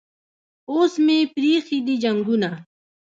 اوس 0.71 0.93
مې 1.05 1.17
پریښي 1.33 1.79
دي 1.85 1.95
جنګونه 2.03 2.49